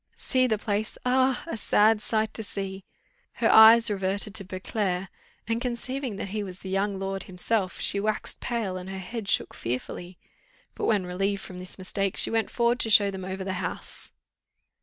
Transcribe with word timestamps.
"See 0.17 0.47
the 0.47 0.57
place! 0.57 0.97
ah! 1.05 1.43
a 1.45 1.55
sad 1.55 2.01
sight 2.01 2.33
to 2.33 2.43
see." 2.43 2.83
Her 3.33 3.51
eyes 3.51 3.91
reverted 3.91 4.33
to 4.33 4.43
Beauclerc, 4.43 5.09
and, 5.47 5.61
conceiving 5.61 6.15
that 6.15 6.29
he 6.29 6.43
was 6.43 6.61
the 6.61 6.71
young 6.71 6.97
lord 6.97 7.25
himself, 7.29 7.79
she 7.79 7.99
waxed 7.99 8.39
pale, 8.39 8.77
and 8.77 8.89
her 8.89 8.97
head 8.97 9.29
shook 9.29 9.53
fearfully; 9.53 10.17
but, 10.73 10.85
when 10.87 11.05
relieved 11.05 11.43
from 11.43 11.59
this 11.59 11.77
mistake, 11.77 12.17
she 12.17 12.31
went 12.31 12.49
forward 12.49 12.79
to 12.79 12.89
show 12.89 13.11
them 13.11 13.23
over 13.23 13.43
the 13.43 13.53
house. 13.61 14.11